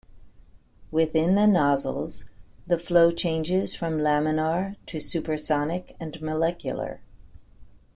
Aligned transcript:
Within 0.89 1.35
the 1.35 1.45
nozzles, 1.45 2.25
the 2.65 2.79
flow 2.79 3.11
changes 3.11 3.75
from 3.75 3.99
laminar, 3.99 4.75
to 4.87 4.99
supersonic 4.99 5.95
and 5.99 6.19
molecular. 6.19 7.01